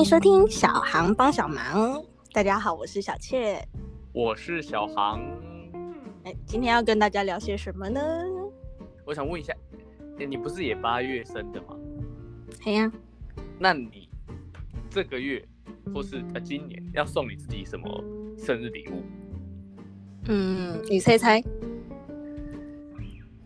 [0.00, 2.02] 迎收听小航帮小忙。
[2.32, 3.62] 大家好，我是小雀。
[4.14, 5.20] 我是小航。
[6.24, 8.00] 哎，今天要跟大家聊些什么呢？
[9.04, 9.54] 我想问一下，
[10.18, 11.76] 哎，你不是也八月生的吗？
[12.62, 12.90] 嘿呀。
[13.58, 14.08] 那你
[14.88, 15.46] 这个月
[15.92, 18.02] 或是呃今年要送你自己什么
[18.38, 19.02] 生日礼物？
[20.28, 21.44] 嗯，你猜猜。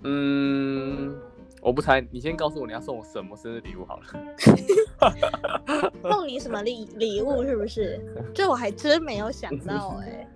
[0.05, 1.21] 嗯。
[1.65, 4.03] 我不猜，你先告诉我你要送我什么生日礼物好了。
[6.03, 7.99] 送你什么礼礼物是不是？
[8.35, 10.29] 这我还真没有想到 哎。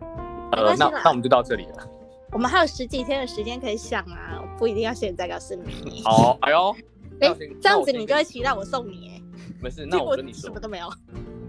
[0.53, 1.87] 呃，那那我们就到这里了。
[2.33, 6.03] 我们还有十几天的时间可以想啊，不一定要现在告诉你。
[6.03, 6.75] 好，哎呦，
[7.21, 9.23] 哎，这样子你就会期待我送你哎。
[9.61, 10.89] 没事， 那我跟你说，什么都没有。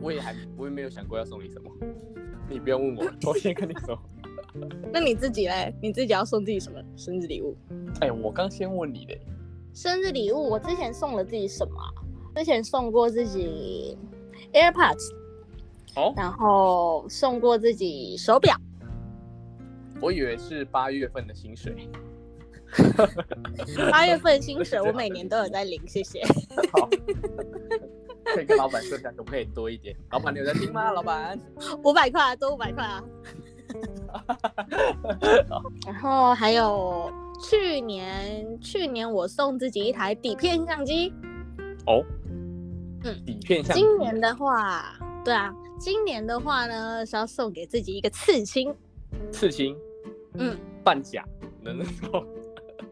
[0.01, 1.71] 我也还我也没有想过要送你什么，
[2.49, 3.97] 你不要问我，我先跟你说。
[4.91, 5.73] 那你自己嘞？
[5.81, 7.55] 你自己要送自己什么生日礼物？
[8.01, 9.21] 哎，我刚先问你嘞。
[9.81, 11.79] 生日礼物，我之前送了自己什么？
[12.35, 13.97] 之前送过自己
[14.51, 15.13] AirPods，
[15.95, 18.53] 哦，然后送过自己手表。
[20.01, 21.89] 我以为是八月份的薪水。
[23.89, 26.21] 八月份薪水 我每年都有在领，谢谢。
[26.73, 26.89] 好，
[28.35, 29.95] 可以跟老板说一下，可不可以多一点？
[30.11, 30.91] 老板你有在听吗？
[30.91, 31.39] 老板，
[31.85, 33.01] 五百块，多五百块啊。
[35.85, 37.09] 然后还有。
[37.41, 41.13] 去年，去年我送自己一台底片相机。
[41.85, 42.03] 哦，
[43.03, 43.81] 嗯，底片相机。
[43.81, 48.75] 今年的话，对啊，今年的话呢是要送给自己一个刺青。
[49.31, 49.75] 刺青？
[50.35, 51.25] 嗯，半甲
[51.61, 52.25] 能送？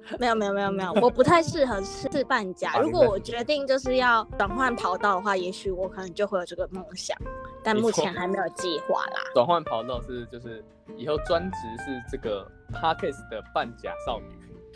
[0.20, 2.78] 没有没有没有没有，我不太适合是半甲。
[2.80, 7.18] 如果我决定就是要转换跑道的话，也许我可能就会有这个梦想，
[7.64, 9.20] 但目前还没有计划啦。
[9.34, 10.64] 转换跑道是就是
[10.96, 14.26] 以后专职是这个 Parkes 的半甲少女。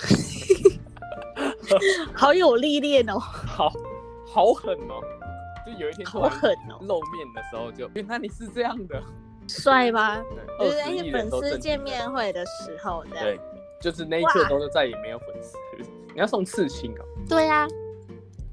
[2.14, 3.72] 好有历练哦， 好
[4.34, 5.02] 好狠哦！
[5.66, 9.02] 就有一天好狠哦，露面的时候就原来你是这样的，
[9.48, 10.22] 帅吧？
[10.60, 13.40] 就是那些粉丝见面会的时候，对，
[13.82, 15.58] 就是那一刻都是再也没有粉丝。
[16.14, 17.02] 你要送刺青啊？
[17.28, 17.68] 对呀。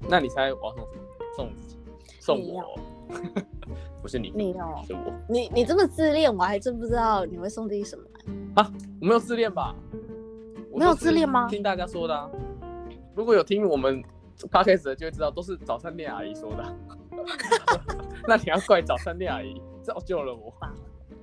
[0.09, 1.03] 那你猜我要送什么？
[1.37, 1.79] 送自己
[2.21, 2.79] 送我？
[4.01, 5.13] 不是你，你哦，是我。
[5.29, 8.05] 你你这么自恋，我还真不知道你会送自己什么。
[8.55, 9.75] 啊，我没有自恋吧？
[10.73, 11.49] 没有自恋吗？
[11.49, 12.31] 听大家说的啊，
[13.15, 14.03] 如果有听我们
[14.51, 16.77] podcast 的就会知道，都是早餐店阿姨说的。
[18.29, 20.55] 那你要怪早餐店阿姨造就了我。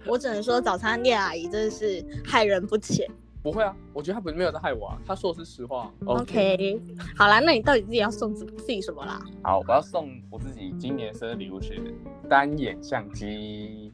[0.08, 3.10] 我只能说早餐店阿姨真的是害人不浅。
[3.46, 5.94] 不会啊，我觉得他不是没有在害我啊，他说的是实话。
[6.04, 6.82] OK，
[7.16, 9.24] 好啦，那你到底自己要送自自己什么啦？
[9.44, 11.80] 好，我要送我自己今年生日礼物是
[12.28, 13.94] 单眼相机。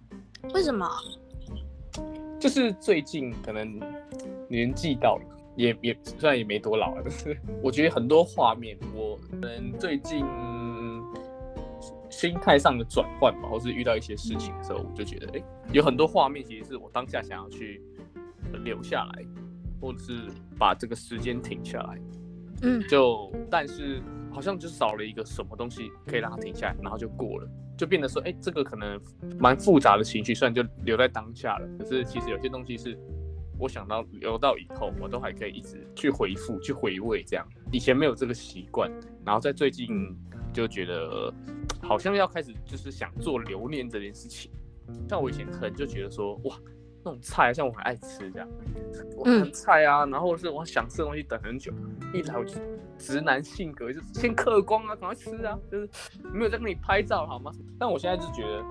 [0.54, 0.88] 为什么？
[2.40, 3.78] 就是最近可能
[4.48, 5.24] 年纪到了。
[5.58, 10.26] 也也虽然也没多老了，但是我觉得很多画面，我们最近
[12.10, 17.84] 心态上的转换嘛，或是遇到一些事情的时候，我就觉得，哎，有很多画面其实是我当下想要去
[18.64, 19.26] 留下来，
[19.82, 20.14] 或者是
[20.58, 22.00] 把这个时间停下来，
[22.62, 29.02] 嗯，就但是好像就少了一个什么东西可以让它停下来，然后就过了，就变得说，哎，这个可能
[29.40, 32.98] 蛮复杂的情绪，虽然就留在当下了，可是其实有些东西是。
[33.60, 37.48] 我想到留到以后，我都还可以一直去回复、去回味这样。
[37.72, 38.92] 以前没有这个习惯，
[39.24, 39.88] 然后在最近
[40.52, 41.32] 就觉得
[41.80, 44.52] 好像要开始，就是想做留念这件事情。
[45.08, 46.58] 像我以前可能就觉得说，哇，
[47.04, 48.48] 那种菜，像我很爱吃这样，
[49.18, 51.72] 我很，菜啊，然后是我想吃的东西等很久，
[52.14, 52.60] 一来我就
[52.98, 55.90] 直男性格，就是先嗑光啊，赶快吃啊，就是
[56.34, 57.52] 没有在跟你拍照好吗？
[57.80, 58.64] 但我现在就觉得。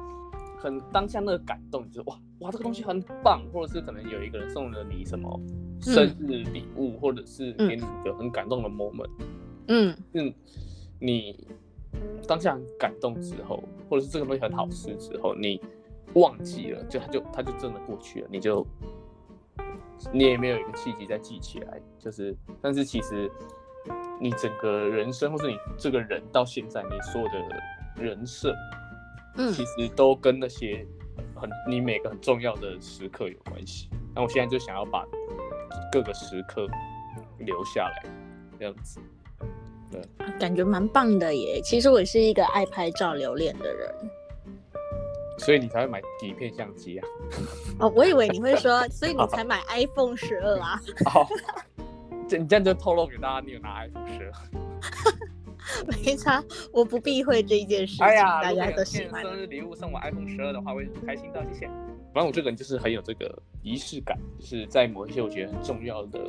[0.62, 5.40] 很当下那个感动，就是哇哇这个东西很棒，或者是可能有一个人送了你什么
[5.80, 9.08] 生日礼物，或者是给你一个很感动的 moment，
[9.68, 10.34] 嗯，嗯，
[10.98, 11.48] 你
[12.28, 15.58] 当下很感动之后，或者是这个东西很好吃之后，你
[16.14, 18.66] 忘记了，就他就他就真的过去了，你就
[20.12, 23.30] 你也没有一个契机再记起来，就是但是其实
[24.20, 28.54] 你整个人生或是你这个人到现在你所有的人设。
[29.36, 30.84] 嗯其实都跟那些
[31.36, 33.88] 很你每个很重要的时刻有关系。
[34.12, 35.06] 那我现在就想要把
[35.92, 36.66] 各个时刻
[37.38, 38.10] 留下来，
[38.58, 38.98] 这样子。
[39.88, 40.02] 对，
[40.36, 41.60] 感觉蛮棒的耶。
[41.62, 43.94] 其实我是一个爱拍照留恋的人，
[45.40, 47.08] 所以你才会买底片相机啊？
[47.80, 50.80] 哦，我以为你会说，所以你才买 iPhone 十二啊？
[51.14, 51.26] 哦，
[52.28, 54.32] 这你这样就透露给大家，你有拿 iPhone 十二。
[55.86, 56.42] 没差，
[56.72, 58.04] 我不避讳这一件事情。
[58.04, 59.22] 哎呀，大家都喜欢。
[59.22, 61.66] 生日礼物送我 iPhone 十二的话，会很开心的，谢谢。
[62.12, 66.20] 反正我这个人就是很有这个仪式感，就是在某一些我觉得很重要的，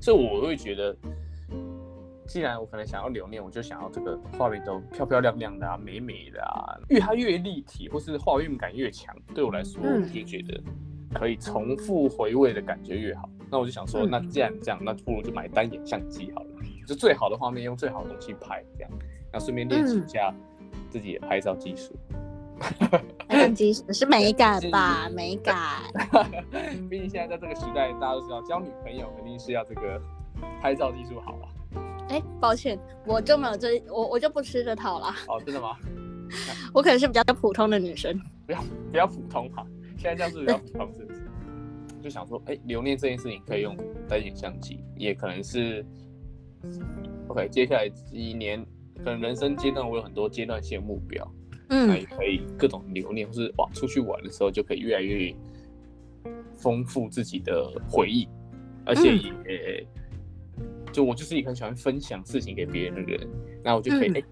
[0.00, 0.94] 这我会觉得
[2.26, 10.62] 既然我可能想要留念，我就想要这个画面都漂漂亮亮的啊，美美的啊，越它越立体，或是画面感越强，对我来说，嗯我就觉得
[11.12, 13.28] 可以重复回味的感觉越好。
[13.50, 16.48] 那我就想说，嗯那既然这样，那不如就买单眼相机好了，
[16.86, 18.90] 就最好的画面用最好的东西拍，这样，
[19.30, 20.32] 然后顺便练习一下
[20.88, 21.94] 自己的拍照技术。
[23.28, 25.82] 相机是美感吧， 美感。
[26.88, 30.00] 毕竟现在在这个时代，大家都知道交女朋友肯定是要这个
[30.60, 31.48] 拍照技术好啊。
[32.12, 35.16] 哎，抱歉，我就没有这，我我就不吃这套啦。
[35.28, 35.78] 哦，真的吗？
[36.74, 38.14] 我可能是比较普通的女生。
[38.46, 38.60] 比较
[38.92, 39.66] 比较普通哈，
[39.96, 41.22] 现在这样是比较普通，是不是？
[42.02, 43.74] 就想说，哎、留念这件事情可以用
[44.06, 45.82] 单眼相机，也可能是
[47.28, 47.48] OK。
[47.48, 48.62] 接下来几年，
[48.98, 51.26] 可能人生阶段我有很多阶段性目标，
[51.68, 55.34] 那也嗯可以各种留念，或是哇，出去玩的时候就可以越来越
[56.56, 58.28] 丰富自己的回忆，
[58.84, 59.86] 而且也、
[60.92, 63.28] 就我就是一个很喜欢分享事情给别人的人，
[63.64, 64.24] 那我就可以。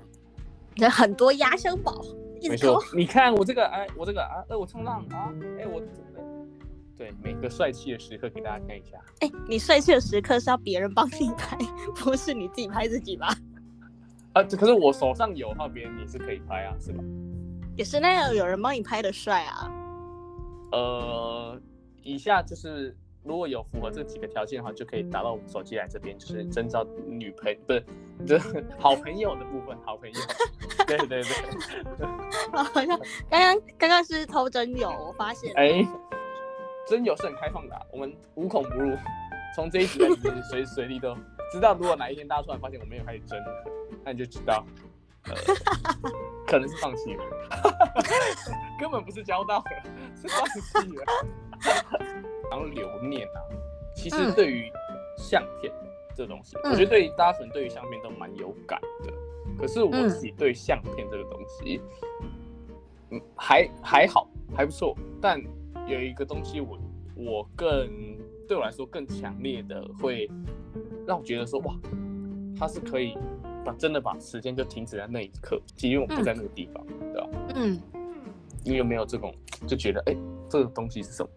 [0.77, 2.01] 有很多压箱宝，
[2.49, 5.83] 没错你看我这个，哎，我这个啊，哎，我冲浪啊，哎，我
[6.97, 8.97] 对每个帅气的时刻给大家看一下。
[9.21, 11.59] 哎，你帅气的时刻是要别人帮你拍，
[11.97, 13.35] 不是你自己拍自己吧？
[14.35, 17.03] 啊，这可是我手上有的话，别人也是可以拍啊，是吧？
[17.77, 19.71] 也是那样有人帮你拍的帅啊。
[20.73, 21.61] 呃，
[22.03, 27.84] 以下就是如果有符合这几个条件的话，就可以打到我们手机来这边，就是征召女朋不是，
[28.26, 28.38] 这
[28.78, 30.14] 好朋友的部分，好朋友。
[30.87, 32.06] 对对对，
[32.52, 35.52] 好像刚刚刚刚是偷真友，我发现。
[35.55, 35.87] 哎，
[36.88, 38.96] 真友是很开放的啊、我们无孔不入，
[39.55, 41.14] 从这一集开始随时随地都
[41.52, 41.75] 知道。
[41.75, 43.38] 如果哪一天大家突然发现我们有开始争，
[44.02, 44.64] 那你就知道，
[45.25, 45.34] 呃，
[46.49, 47.25] 可能是放弃了，
[48.81, 49.64] 根本不是交到了，
[50.16, 51.05] 是放弃了。
[52.50, 53.41] 然后留念啊，
[53.94, 54.70] 其实嗯对于
[55.17, 55.73] 相片
[56.14, 59.12] 这东西，嗯我觉得对于大家可能对于相片都蛮有感的。
[59.58, 61.81] 可是我嗯自己对相片这个东西，
[63.11, 64.97] 嗯，还还好，还不错。
[65.20, 65.41] 但
[65.87, 66.79] 有一个东西我，
[67.14, 67.88] 我更
[68.49, 70.31] 对我来说更强烈的，会
[71.06, 71.75] 让我觉得说，哇，
[72.58, 73.19] 它是可以
[73.64, 77.29] 把真的把时间就停止在那一刻，即便我不在那个地方，对吧？
[77.55, 77.79] 嗯，
[78.64, 79.35] 你有没有这种
[79.67, 80.17] 就觉得，哎、
[80.49, 81.31] 这个东西是什么？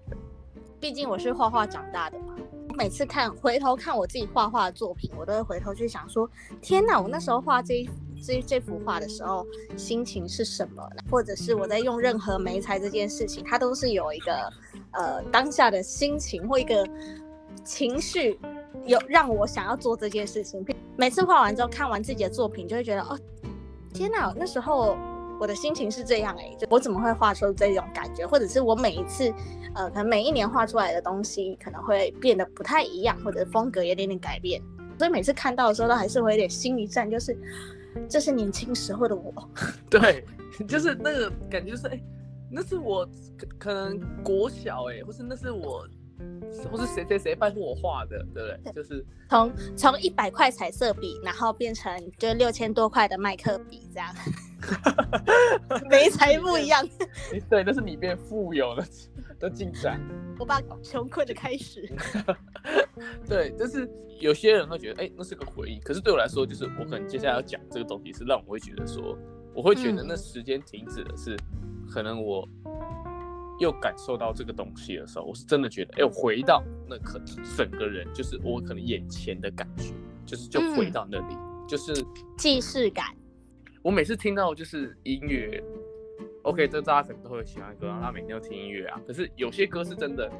[0.83, 2.35] 毕竟我是画画长大的嘛。
[2.77, 6.29] 每次看回头看我自己画画的作品，我都会回头去想说：
[6.61, 7.87] 天哪，我那时候画这
[8.21, 9.47] 这这幅画的时候，
[9.77, 10.85] 心情是什么？
[11.09, 14.51] 或者是我在用任何媒材这件事情，它都是有一个
[14.91, 16.85] 呃当下的心情或一个
[17.63, 18.37] 情绪，
[18.85, 20.65] 有让我想要做这件事情。
[20.97, 23.17] 每次画完之后，看完自己的作品，就会觉得哦，
[23.93, 24.97] 天哪，那时候
[25.39, 28.25] 我的心情是这样哎、就我怎么会画出这种感觉？
[28.25, 29.33] 或者是我每一次，
[29.75, 34.61] 呃，可能每一年画出来的东西可能会变得不太一样，或者风格有点点改变。
[34.97, 37.37] 所以每次看到的时候，都还是会有点心一颤，就是
[38.07, 39.33] 这是年轻时候的我。
[39.89, 40.25] 对，
[40.67, 41.99] 就是那个感觉，是哎、
[42.49, 43.07] 那是我
[43.57, 45.85] 可能国小哎、或是那是我，
[46.71, 48.73] 或是谁谁谁拜托我画的，对不对？
[48.73, 54.13] 就是从从一百块彩色笔，然后变成就六千多块的麦克笔，这样，
[55.89, 56.87] 没才不一样。
[57.33, 58.85] 哎对，那是你变富有了
[59.39, 59.99] 的进展。
[60.39, 61.87] 我把穷困的开始。
[63.27, 63.89] 对，就是
[64.19, 65.79] 有些人会觉得，哎、那是个回忆。
[65.79, 69.17] 可是对我来说，就是我可能接下来要讲这个东西，是让我会觉得说，
[69.53, 71.37] 我会觉得嗯那时间停止的是，
[71.91, 72.47] 可能我
[73.59, 77.19] 又感受到这个东西的时候，我是真的觉得，哎、我回到那可
[77.57, 79.93] 整个人，就是我可能眼前的感觉，
[80.25, 81.93] 就是就回嗯到那里，就是
[82.37, 83.05] 既视感。
[83.81, 85.61] 我每次听到就是音乐
[86.43, 88.99] ，OK，这大家可能都会喜欢的歌，然后他每天都听音乐啊。
[89.05, 90.31] 可是有些歌是真的，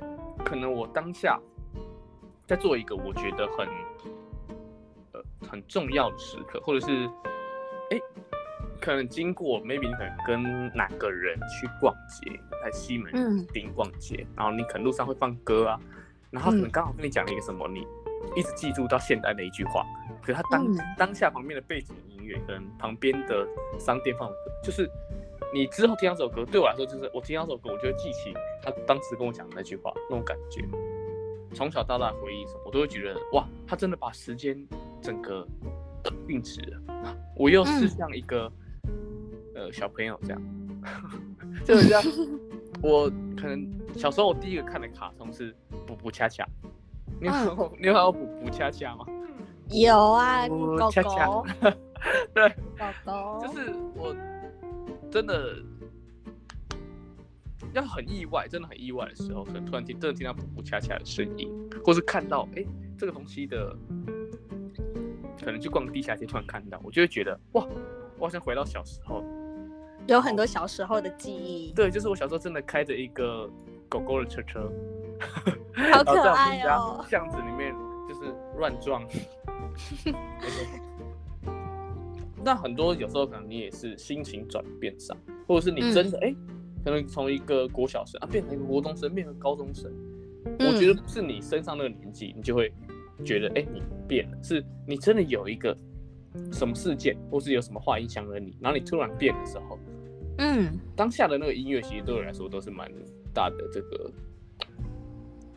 [0.46, 1.39] 可能我当下
[2.48, 3.67] 在做一个我觉得很
[5.12, 7.05] 呃很重要的时刻，或者是
[7.91, 8.00] 哎、
[8.84, 15.80] 可能经过 maybe 你可能跟哪个人去逛街，在西门嗯町逛街，然后你可能路上会放歌啊，
[16.30, 17.88] 然后他可能嗯刚好跟你讲了一个什么，你
[18.36, 19.86] 一直记住到现在的一句话，
[20.22, 23.48] 可是他当、嗯当下旁边的背景音乐，跟旁边的
[23.80, 24.86] 商店放的歌，就是
[25.54, 30.62] 你之后听到这首歌，对我来说就是我听到这首歌，我就会记起他当时跟我讲的那句话，那种感觉。
[31.54, 34.62] 从小到大回忆什么，我都会觉得哇，他真的把时间
[35.02, 35.48] 整个
[36.28, 37.16] 定止了。
[37.38, 38.52] 我又是嗯像一个、
[39.55, 40.41] 呃小朋友这样，
[41.65, 42.01] 就很像
[42.81, 45.55] 我可能小时候我第一个看的卡通是
[45.88, 46.45] 补补恰恰，
[47.22, 49.05] 你 有你有看过补补恰恰吗？
[49.69, 50.48] 有啊，
[50.91, 51.45] 恰恰狗，
[52.33, 54.13] 对，狗狗，就是我
[55.10, 55.55] 真的
[57.74, 61.50] 要很意外，真的很意外的时候，可能突然听真的听到补补恰恰的声音，
[61.83, 62.67] 或是看到哎、诶
[62.98, 63.74] 这个东西的
[65.39, 67.65] 可能去逛地下街，突然看到，我就会觉得哇，
[68.19, 69.24] 我好像回到小时候。
[70.07, 73.50] 有很多小时候的记忆，对，就是我小时候真的开着一个
[73.88, 74.72] 狗狗的车车，
[75.93, 77.74] 好 可爱哦，巷子里面
[78.07, 79.07] 就是乱撞。
[82.45, 85.17] 那很多有时候可能你也是心情转变上，
[85.48, 86.36] 或者是你真的哎，
[86.83, 89.89] 可能从一个国小生啊变成一个国中生，变成高中生。
[90.60, 92.74] 我觉得不是你身上那个年纪，你就会
[93.24, 95.74] 觉得哎你变了，是你真的有一个
[96.52, 99.78] 什么事件，或是有什么话影响了你，然后你突然变的时候。
[100.40, 102.92] 嗯，当下的那个音乐其实对我来说都是蛮
[103.34, 104.12] 大的这个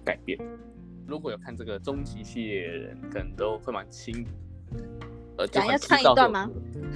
[0.04, 0.38] 改变。
[1.06, 4.26] 如果有看这个终极系列的人，可能都会蛮清。
[5.38, 6.50] 呃，想要唱一段吗？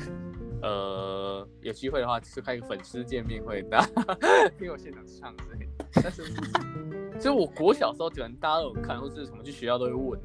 [0.62, 3.80] 呃，有机会的话，就是开一个粉丝见面会的，
[4.58, 5.66] 听我现场唱之类。
[6.02, 6.22] 但是，
[7.16, 10.20] 其实我国小时候可能大家都有看，或是什么去学校都会问，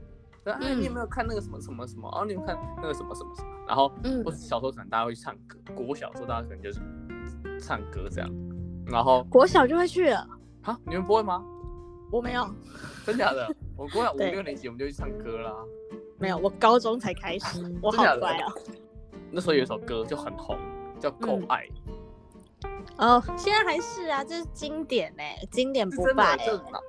[0.45, 2.07] 说哎，你有没有看那个什么什么什么？
[2.09, 3.49] 哦，你有看那个什么什么什么？
[3.67, 5.59] 然后，嗯，我小时候可能大家会去唱歌。
[5.75, 6.79] 国小时候大家可能就是。
[7.57, 8.29] 唱歌这样，
[8.85, 10.27] 然后国小就会去了
[10.63, 10.77] 啊？
[10.85, 11.41] 你们不会吗？
[12.11, 12.45] 我没有，
[13.05, 13.47] 真假的？
[13.77, 15.53] 我国小五六年级我们就去唱歌啦。
[16.19, 17.63] 没有，我高中才开始。
[17.81, 18.51] 我好乖啊！
[19.31, 20.57] 那时候有一首歌就很红，
[20.99, 21.65] 叫《够爱》。
[22.97, 26.37] 哦，现在还是啊，这是经典哎，经典不败。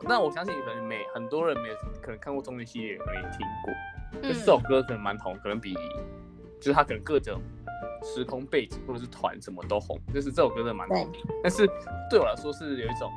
[0.02, 4.22] 那我相信可能没很多人没有可能看过综艺系列，可能也听过。
[4.22, 5.74] 就这首歌可能蛮红，可能比
[6.60, 7.40] 就是他可能各种。
[8.02, 11.10] 时空背景或者是团什么都红，就是这首歌真的蛮红。
[11.42, 11.66] 但是
[12.08, 13.10] 对我来说是有一种，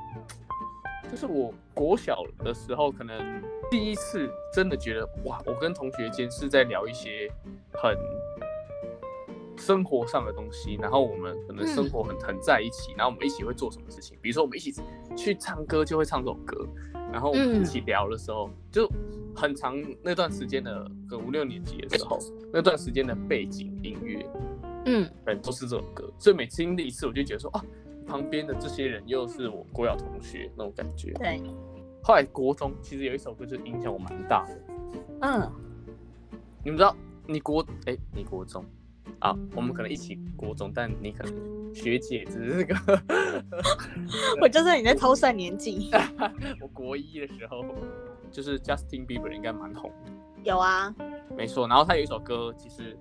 [1.11, 7.29] 就是我国小的时候可能第一次真的觉得哇，我跟同学间是在聊一些
[7.73, 7.95] 很
[9.59, 14.73] 生活上的东西，然后我们可能生活很很在一起，然后我们一起会做什么事情，比如说我们一起
[15.15, 16.67] 去唱歌就会唱这首歌，
[17.11, 18.89] 然后我们一起聊的时候就
[19.35, 22.17] 很长那段时间的，可能五六年级的时候
[22.51, 24.25] 那段时间的背景音乐。
[24.85, 27.63] 嗯，对都是这首歌，所以每经历一次，我就觉得说啊，
[28.07, 31.11] 旁边的这些人又是我国小同学那种感觉。
[31.13, 31.41] 对。
[32.01, 34.61] 后来国中其实有一首歌就影响我蛮大的。
[35.21, 35.51] 嗯。
[36.63, 36.95] 你们知道，
[37.27, 38.63] 你国哎，你国中
[39.19, 42.75] 啊，我们可能一起国中，但你可能学姐只是个。
[44.41, 45.89] 我就道你在偷算年纪。
[46.61, 47.65] 我国一的时候，
[48.31, 50.11] 就是 Justin Bieber 应该蛮红的。
[50.43, 50.93] 有啊。
[51.35, 52.97] 没错，然后他有一首歌，其实。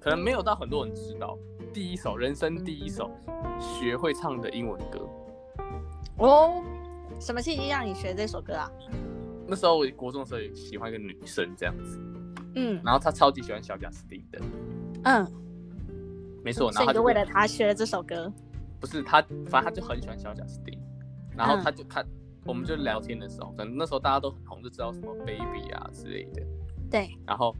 [0.00, 1.34] 可能没有到很多人知道，
[1.72, 3.10] 第一首人生第一首
[3.58, 5.08] 学会唱的英文歌
[6.18, 6.62] 哦，
[7.18, 8.70] 什么契机让你学这首歌啊？
[9.48, 11.98] 那时候我国中的时候喜欢一个女生这样子，
[12.54, 14.38] 嗯，然后她超级喜欢小贾斯汀的，
[15.04, 15.26] 嗯，
[16.44, 18.32] 没错，然后就为了他学了这首歌，
[18.80, 20.78] 不是他，反正他就很喜欢小贾斯汀，
[21.36, 22.04] 然后他就他，
[22.44, 26.42] 我们就聊天的时候，可能那时候大家都很红，就知道什么 baby 啊之类的，
[26.90, 27.54] 对，然后。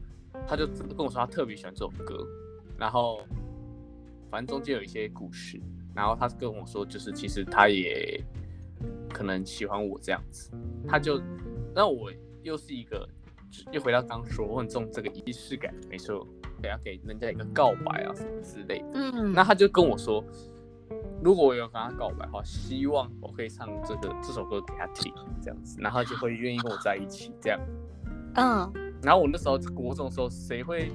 [0.45, 2.27] 他就跟我说他特别喜欢这首歌，
[2.77, 3.21] 然后
[4.29, 5.57] 反正中间有一些故事，
[5.95, 8.21] 然后他跟我说就是其实他也
[9.13, 10.51] 可能喜欢我这样子，
[10.85, 11.21] 他就
[11.73, 12.11] 那我
[12.43, 13.07] 又是一个
[13.71, 16.27] 又回到刚说我很重这个仪式感，没错，
[16.67, 20.23] 要给人家一个告白啊什么之类的，嗯，那他就跟我说，
[21.23, 27.59] 如果我有跟他告白的话，希望我可以唱这个这首歌给他听，这样子，然后就会愿意跟我在一起这样，
[28.35, 28.71] 嗯。
[29.03, 30.91] 然后我那时候国中的时候，谁会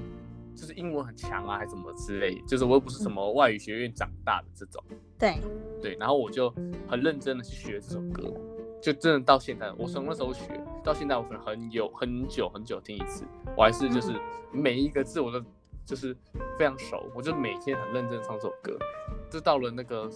[0.53, 2.41] 就是英文很强啊，还是什么之类？
[2.45, 4.83] 就是我又不是什么外语学院长大的这种。
[5.17, 5.37] 对
[5.81, 6.53] 对，然后我就
[6.89, 8.33] 很认真的去学这首歌，
[8.81, 13.23] 就真的到现在，我从那时候学到现在，我可能很有很久很久听一次，
[13.55, 14.11] 我还是就是
[14.51, 15.41] 每一个字我都
[15.85, 16.15] 就是
[16.57, 18.77] 非常熟，我就每天很认真唱这首歌，
[19.29, 20.09] 就到了那个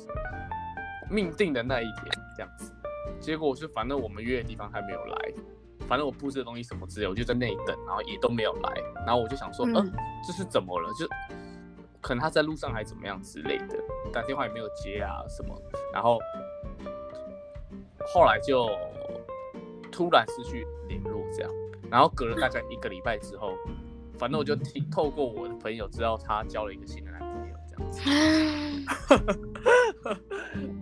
[1.09, 2.05] 命定的那一天
[2.35, 2.71] 这样子，
[3.19, 5.33] 结果是反正我们约的地方还没有来。
[5.87, 8.73] 反正我布置的东西什么之类，我就在那里等，然后也都没有来，
[9.05, 9.93] 然后我就想说，嗯，
[10.25, 10.89] 这是怎么了？
[10.93, 11.07] 就
[12.01, 13.77] 可能他在路上还怎么样之类的，
[14.11, 15.55] 打电话也没有接啊什么，
[15.93, 16.17] 然后
[18.13, 18.67] 后来就
[19.91, 21.51] 突然失去联络这样，
[21.91, 23.53] 然后隔了大概一个礼拜之后，
[24.17, 28.01] 反正我就听透过我的朋友知道他交了一个新的男朋友这样子，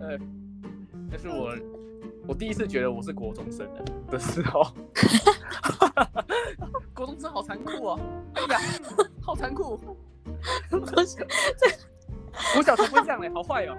[0.00, 0.18] 呃，
[1.10, 1.54] 但是我。
[2.26, 4.62] 我第一次觉得我是国中生的的时候，
[6.94, 8.00] 国中生好残酷啊！
[8.32, 8.58] 哎呀，
[9.20, 9.78] 好残酷！
[10.70, 11.26] 不是这，
[12.56, 13.76] 我小时候不会这样嘞，好坏哦。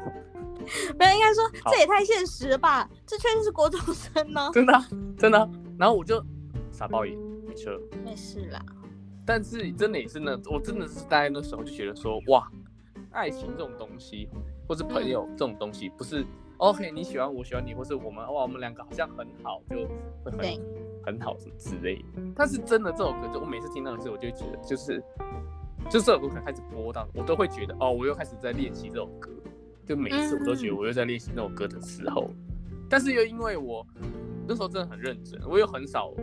[0.95, 2.87] 没有，应该说这也太现实了吧？
[3.03, 4.51] 这确实是国中生呢。
[4.53, 4.85] 真的，
[5.17, 5.49] 真的。
[5.79, 6.23] 然后我就
[6.71, 7.81] 傻包眼，没车。
[8.05, 8.63] 没事啦。
[9.25, 12.47] 但是真的也是呢，我真的是待在那时候就觉得说，哇，
[13.11, 14.29] 爱情这种东西，
[14.67, 16.25] 或是朋友这种东西，不是。
[16.57, 20.61] OK，你喜欢我喜欢你，或是我们哇，我们两个好像很好，就会很
[21.05, 22.21] 很好什么之类的。
[22.33, 25.03] 但是真的这首歌，就我每次听到的时候，我就会觉得就是，
[25.89, 29.29] 就这首歌可能开始播到，我都会觉得哦，我又开始在练习这首歌。
[29.85, 32.29] 就每一次我都觉得我又在练习那首歌的时候，
[32.89, 33.85] 但是又因为我
[34.47, 36.13] 那时候真的很认真，我又很少，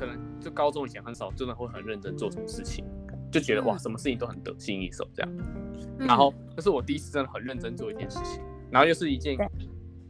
[0.00, 2.82] 可能就高中以前很少真的会很认真做什么事情，
[3.30, 5.30] 就觉得哇，嗯什么事情都很得心应手这样。
[5.36, 9.36] 嗯然后这是我第一次真的很认真做一件事情，然后又是一件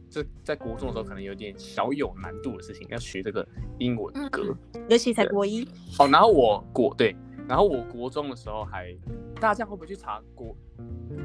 [0.09, 3.45] 就在国中的时候可能有点小有难度的事情，要学这个
[3.77, 4.55] 英文歌。
[4.87, 5.67] 尤其才国一，
[5.99, 7.13] 哦，然后我国对，
[7.47, 8.95] 然后我国中的时候还，
[9.41, 10.55] 大家会不会去查国？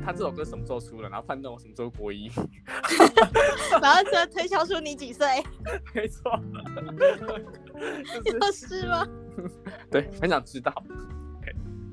[0.03, 1.09] 他这首歌什么时候出的？
[1.09, 2.31] 然后判断我什么时候国一？
[3.81, 5.27] 然后就推敲出你几岁，
[5.95, 6.33] 没错，
[8.25, 9.07] 就是有事吗？
[9.93, 10.73] 对，很想知道。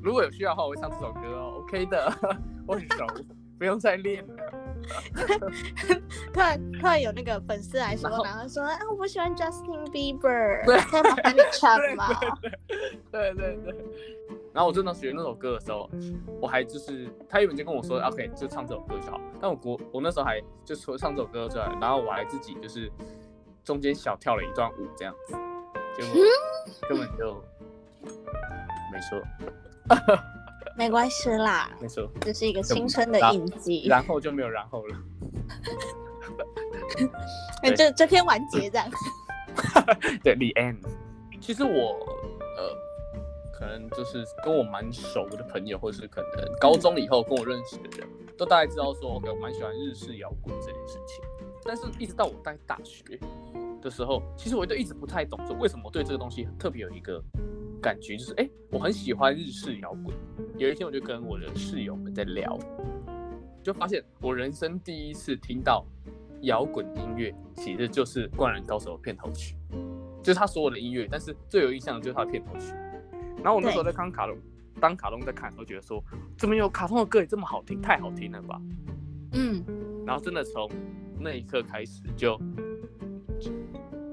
[0.02, 1.62] 如果有需要的话，我会唱这首歌哦。
[1.62, 2.12] OK 的，
[2.68, 3.06] 我很熟，
[3.58, 4.36] 不用再练了。
[6.34, 12.08] 突然突然有那个粉丝来说，然后说啊，我喜欢 Justin Bieber，对可以麻烦你唱吗？
[13.12, 13.76] 对对对。
[14.54, 15.90] 然后我真的学那首歌的时候，
[16.40, 19.20] 我还就是他原本就跟我说，OK，就唱这首歌就好。
[19.42, 22.92] 但我国我那时候还就除了唱这首歌之外，然后我还自己就是
[23.64, 25.36] 中间小跳了一段舞这样子，
[25.96, 26.14] 结果
[26.88, 27.44] 根本就
[28.92, 29.20] 没错
[30.78, 33.88] 没关系啦，没错，这是一个青春的印记。
[33.88, 34.96] 然后就没有然后了。
[37.64, 38.90] 那这这篇完结这样，
[40.24, 40.78] 对，The End。
[41.40, 41.98] 其实我
[42.58, 42.76] 呃，
[43.64, 48.06] 可能就是跟我蛮熟的朋友，或者是可能高中以后跟我认识的人，
[48.38, 51.24] 都大概知道说，OK，我蛮喜欢日式摇滚这件事情。
[51.64, 53.18] 但是，一直到我在大学
[53.82, 57.24] 的时候，其实我都一直不太懂，说为什么我对这个东西特别有一个
[57.82, 60.14] 感觉，就是哎、我很喜欢日式摇滚。
[60.58, 62.60] 有一天，我就跟我的室友们在聊，
[63.64, 65.86] 就发现我人生第一次听到
[66.42, 69.56] 摇滚音乐，其实就是《灌篮高手》的片头曲，
[70.22, 72.74] 就是他所有的音乐，但是最有印象的就是他的片头曲。
[73.44, 74.38] 然后我那时候在看卡通，
[74.80, 76.02] 当卡通在看的时候，觉得说，
[76.38, 78.60] 怎么有卡通的歌也这么好听，太好听了吧？
[79.34, 79.64] 嗯，
[80.06, 80.70] 然后真的从
[81.20, 82.40] 那一刻开始就
[83.40, 83.52] 就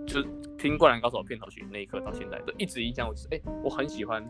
[0.06, 0.22] 就
[0.58, 4.28] 听《灌篮高手》片头曲那一刻到现在，就一直影响我，就是哎、我很喜欢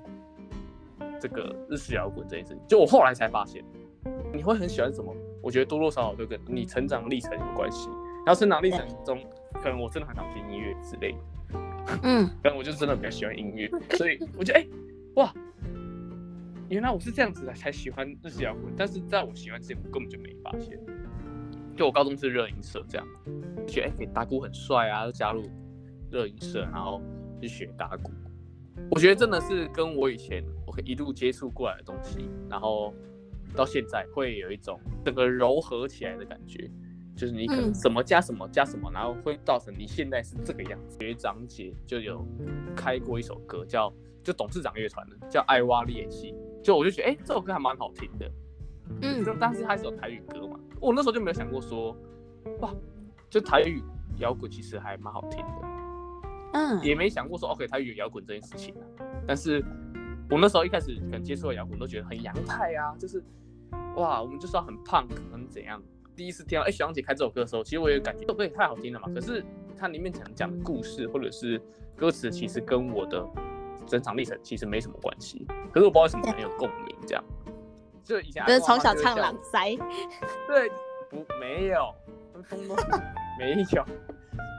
[1.21, 2.63] 这个日式摇滚这件事情。
[2.69, 3.65] 就我后来才发现，
[4.35, 5.15] 你会很喜欢什么？
[5.43, 7.89] 我觉得多多少少都跟你成长历程有关系。
[8.27, 9.19] 然后成长历程中，
[9.55, 14.67] 可能我真的很想听音乐之类的，嗯，但我就真的比较喜欢音乐，所以我觉得哎、
[15.17, 15.33] 哇，
[16.69, 20.79] 原来我是这样子的才喜欢日式摇滚，但是在我喜欢之前，我根本就没发现。
[21.77, 23.07] 就我高中是热音社这样，
[23.67, 25.51] 觉得哎、欸打鼓很帅啊，就加入
[26.11, 27.01] 热音社，然后
[27.41, 28.11] 去学打鼓。
[28.91, 32.95] 我觉得真的是跟我以前我可以一路接触过来的东西，然后
[33.55, 36.71] 到现在会有一种整个柔和起来的感觉，
[37.17, 40.99] 就是你可能嗯什么加什么加什么，然后会造成你现在是这个样子。
[41.01, 42.27] 学长姐就有
[42.77, 43.93] 开过一首歌叫
[44.31, 46.33] 就董事长乐团的叫《爱蛙猎戏》，
[46.65, 48.31] 就我就觉得哎、这首歌还蛮好听的。
[49.03, 51.97] 嗯就当时它是有台语歌嘛，我那时候就没有想过说，
[52.61, 52.73] 哇，
[53.29, 53.83] 就台语
[54.19, 55.69] 摇滚其实还蛮好听的，
[56.53, 58.83] 嗯，也没想过说 OK 台语有摇滚这件事情啊。
[59.27, 59.65] 但是
[60.31, 63.21] 我那时候一开始可能接触了摇滚都觉得很洋派啊，就是
[63.97, 65.83] 哇，我们就是要很 punk 很怎样。
[66.15, 69.09] 第一次听到哎、小杨姐开这首歌的时候，其实我也感觉这首歌也太好听了嘛。
[69.15, 69.45] 可是
[69.77, 71.61] 它里面讲讲的故事或者是
[71.97, 73.25] 歌词，其实跟我的
[73.87, 75.47] 成长历程其实没什么关系。
[75.73, 77.25] 可是我不知道为什么很有共鸣，这样。
[78.03, 79.77] 就以前阿就是从小唱朗塞，
[80.49, 80.69] 对，
[81.09, 81.95] 不没有，
[82.49, 82.77] 通 通
[83.39, 83.85] 没有，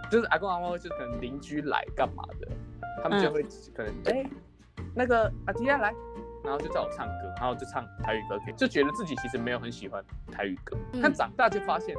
[0.10, 2.48] 就是阿公阿妈就是可能邻居来干嘛的，
[3.04, 3.34] 他们就嗯。
[3.34, 3.44] 会
[3.76, 4.26] 可能哎、
[4.96, 5.94] 那个阿迪亚来，
[6.44, 11.02] 然后就叫我唱歌，然后就唱台语歌给，就觉得自己其实没有很喜欢台语歌，嗯。
[11.02, 11.94] 但长大就发现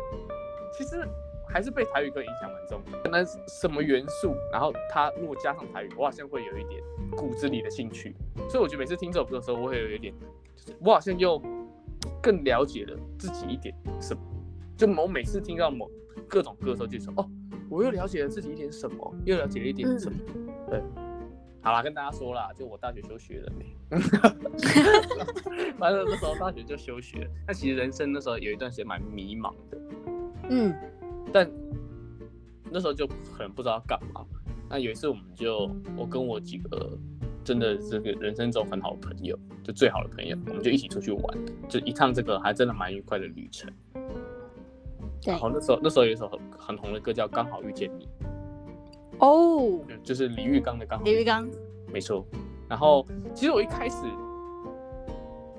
[0.73, 1.07] 其实
[1.49, 3.27] 还是被台语歌影响蛮重的，可能
[3.61, 6.83] 什么元素，然后它如果加上台语，我好像会有一点
[7.16, 8.14] 骨子里的兴趣，
[8.48, 10.12] 所以我觉得每次听这首歌的时候，我会有一点，
[10.57, 11.40] 就是我好像又
[12.22, 14.22] 更了解了自己一点什么。
[14.77, 15.88] 就某每次听到某
[16.29, 17.29] 各种歌的时候，就说哦，
[17.68, 20.18] 我又了解了自己一点什么，又了解了一点什么。
[20.68, 20.83] 对，
[21.61, 23.77] 好啦，跟大家说啦，就我大学休学了没？
[25.79, 27.31] 反正那时候大学就休学了。
[27.46, 29.79] 那其实人生那时候有一段时间蛮迷茫的，
[30.48, 30.75] 嗯
[31.33, 31.48] 但
[32.70, 34.25] 那时候就可能不知道干嘛。
[34.73, 36.99] 那有一次，我们就我跟我几个
[37.45, 43.71] 真的这个人生中很好的朋友，就最好的朋友，我们就一起出去玩，就一趟这个还真的蛮愉快的旅程。
[45.21, 48.09] 对然后那时候那时候有一首很很红的歌叫《刚好遇见你
[49.19, 51.47] 哦，》，就就是李玉刚的《刚好李玉刚，
[51.93, 52.27] 没错。
[52.67, 53.97] 然后其实我一开始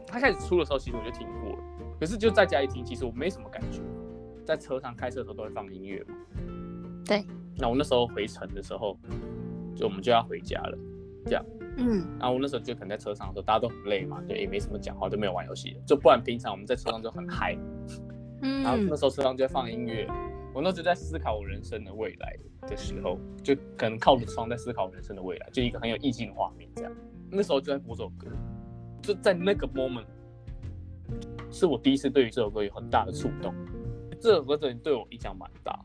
[0.07, 1.59] 他开始出的时候，其实我就听过了，
[1.99, 3.79] 可是就在家一听，其实我没什么感觉。
[4.43, 6.15] 在车上开车的时候都会放音乐嘛。
[7.05, 7.23] 对。
[7.57, 8.97] 那我那时候回程的时候，
[9.75, 10.77] 就我们就要回家了，
[11.25, 11.45] 这样。
[11.77, 17.57] 嗯然后我那时候就可能在车上的时候，大家都很累嘛，就也没什么讲话，都没有玩游戏，就不然平常我们在车上就很嗨。
[18.41, 20.07] 嗯然后嗯那时候车上就在放音乐，
[20.53, 22.37] 我那时候在思考我人生的未来
[22.67, 26.91] 的时候，就可能靠着窗在思考人生的未来，就一个很有意境的画面这样。
[27.31, 28.27] 那时候就在播这首歌，
[29.01, 30.05] 就在那个 moment，
[31.49, 33.51] 是我第一次对于这首歌有很大的触动。
[34.21, 35.77] 这首歌真的对我影响蛮大，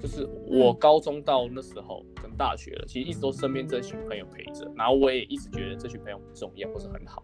[0.00, 7.22] 就是我高中到那时候跟大学了，其实一直都身边这群朋友陪着，然后我也一直觉得这群朋友很重要或是很好。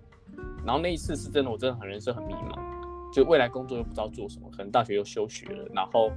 [0.64, 6.10] 然后那一次是真的，我真的很人生很迷茫，就未来工作又不知道做什么，可能大学又休学了，然后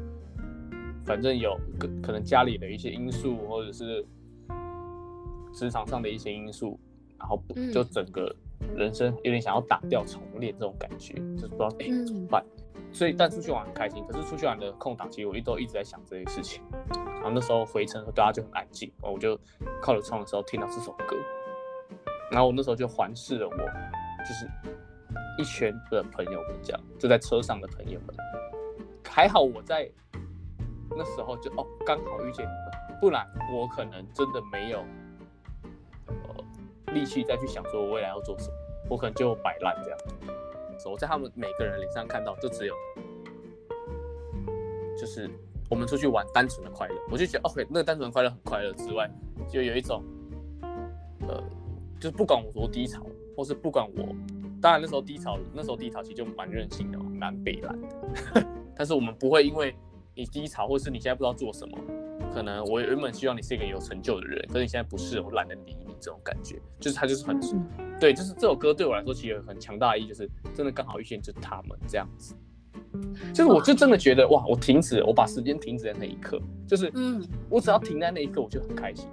[1.05, 4.05] 反正有可可能家里的一些因素，或者是
[5.53, 6.79] 职场上的一些因素，
[7.19, 7.39] 然后
[7.71, 8.35] 就整个
[8.75, 12.43] 人生有点想要打掉重练这种感觉，就是不知道哎、嗯怎么办。
[12.91, 16.63] 所以但出去玩很开心，可是出去玩的空档，其实我一都一直在想这些事情。
[17.15, 19.39] 然后那时候回程的时候大家就很安静，我就
[19.81, 21.15] 靠着窗的时候听到这首歌，
[22.31, 24.49] 然后我那时候就环视了我就是
[25.37, 28.15] 一圈的朋友们，这样就在车上的朋友们，
[29.07, 29.89] 还好我在
[30.89, 34.79] 那时候就哦刚好遇见你们，不然我可能真的没有
[36.07, 38.53] 呃力气再去想说我未来要做什么，
[38.89, 39.99] 我可能就摆烂这样。
[40.85, 42.73] 我在他们每个人脸上看到，就只有
[44.97, 45.29] 就是
[45.69, 49.09] 我们出去玩单纯的快乐，我就觉得 OK，那个单纯的快乐很快乐之外，
[49.49, 50.03] 就有一种
[51.27, 51.43] 呃，
[51.99, 54.15] 就是不管我多低潮，或是不管我，
[54.61, 59.75] 当然那时候低潮，那时候低潮其实就蛮任性的，蛮北蓝的， 但是我们不会因为
[60.15, 61.77] 你低潮，或是你现在不知道做什么，
[62.37, 67.97] 可能我原本希望你是一个有成就的人，可是你现在不是，我懒得理你这种感觉，就是他就是很嗯。
[67.99, 72.35] 对，就是这首歌对我来说其实有很强大的意义，就是真的刚好遇见就是他们这样子，
[73.33, 77.25] 就是我就真的觉得哇，我停止，我把时间停止在那一刻，就是嗯。
[77.49, 79.07] 我只要停在那一刻，我就很开心。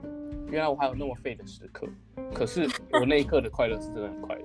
[0.51, 1.87] 原来我还有那么废的时刻，
[2.35, 4.43] 可是我那一刻的快乐是真的很快乐。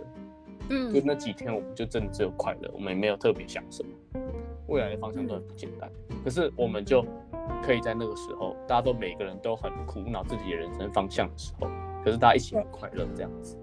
[0.70, 0.94] 嗯。
[0.94, 4.22] 就嗯那几天，我们就真的只有快乐，我们也没有特别想什么，
[4.70, 5.92] 未来的方向都很不简单。
[6.24, 7.06] 可是我们就
[7.64, 11.68] 可以在那个时候，大家都每个人都很苦恼自己的人生方向的时候，
[12.04, 13.58] 可是大家一起很快乐这样子。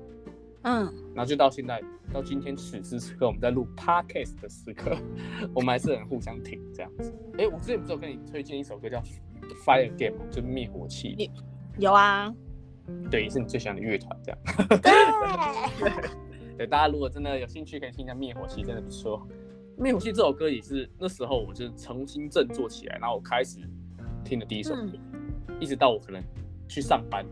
[0.63, 1.81] 嗯然后就到现在，
[2.13, 4.97] 到今天此时此刻，我们在录 podcast 的时刻，
[5.55, 7.15] 我们还是很互相挺这样子。
[7.39, 9.01] 哎，我之前不是有跟你推荐一首歌叫
[9.65, 11.31] Fire Game，就是灭火器，
[11.79, 12.35] 有啊，
[13.09, 14.39] 对，也是你最喜欢的乐团这样。
[15.79, 15.93] 对，
[16.59, 19.25] 对，大家如果真的有兴趣，可以听一下灭火器，真的不错。
[19.79, 23.59] 灭火器这首歌也是那时候我就重新振作起来，然后我开始
[24.25, 24.93] 听的第一首歌，
[25.61, 26.23] 一直到我可能
[26.67, 27.25] 去上班，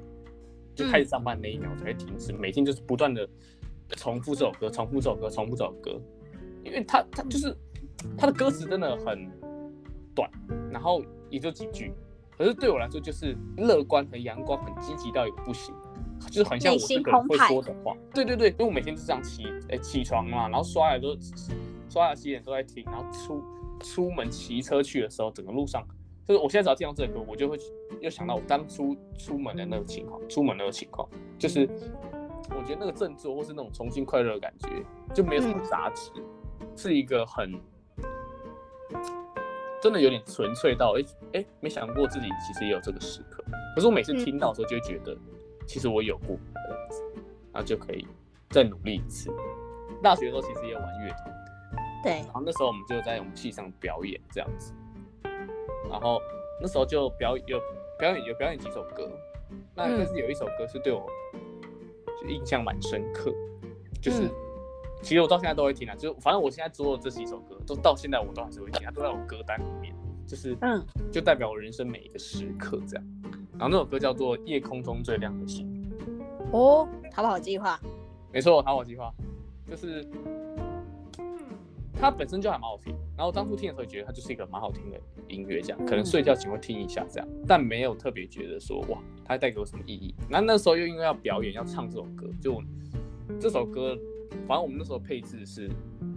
[0.74, 3.26] 就开始上班那一秒才会停止，每天就是不断的
[3.96, 5.98] 重复这首歌，重复这首歌，重复这首歌，
[6.62, 7.57] 因为它它就是
[8.16, 9.26] 它的歌词真的很
[10.14, 10.30] 短，
[10.70, 11.94] 然后也就几句，
[12.37, 15.74] 可是对我来说就是乐观、和阳光、很积极到一个不行。
[16.30, 21.14] 就是很像我这个人会说的话，对对对，因为我每天就这样起，哎、起床嘛，然后刷牙都
[21.88, 23.42] 刷牙洗脸都在听，然后出
[23.81, 25.87] 出门骑车去的时候，整个路上
[26.27, 27.59] 就是我现在只要听到这首歌，我就会
[28.01, 31.68] 又想到我当初出门的那个情况，出门那个情况，就是
[32.51, 34.68] 我觉得那个振作或是那种重新快乐的感觉，
[35.14, 36.11] 就没有什么杂质，
[36.77, 37.53] 是一个很
[39.83, 43.44] 真的有点纯粹到，哎、哎、没想过自己其实也有这个时刻。
[43.75, 45.14] 可是我每次听到的时候，就会觉得，
[45.66, 47.03] 其实我有过这样子，
[47.53, 48.07] 然后就可以
[48.49, 49.31] 再努力一次。
[50.03, 51.43] 大学的时候其实也有玩乐团，
[52.04, 52.12] 对。
[52.12, 54.72] 然，后那时候我们就在我们戏上表演这样子，
[55.90, 56.20] 然后
[56.60, 57.58] 那时候就表有
[57.98, 59.10] 表演有表演几首歌，
[59.74, 59.96] 那嗯。
[59.98, 61.04] 但是有一首歌是对我
[62.20, 63.34] 就印象蛮深刻，
[64.00, 64.30] 就是、嗯。
[65.02, 69.94] 其实我到现在都会听啊，就反正我现在做的这几首歌，都到现在我都还是会听，它都在我歌单里面，
[70.26, 70.84] 就是嗯。
[71.12, 73.04] 就代表我人生每一个时刻这样。
[73.52, 75.70] 然后那首歌叫做《夜空中最亮的星》，
[76.56, 77.78] 哦，逃跑计划，
[78.32, 79.12] 没错，逃跑计划。
[79.70, 80.04] 就是
[82.00, 82.94] 它本身就还蛮好听。
[83.16, 90.14] 然后当初听的时候觉得它就是一个蛮好听的音乐，这样可能睡觉前会听一下这样，但没有特别觉得说哇，它带给我什么意义。
[90.28, 92.61] 那那时候又因为要表演要唱这首歌，就
[93.40, 93.96] 这首歌，
[94.46, 95.70] 反正我们那时候配置是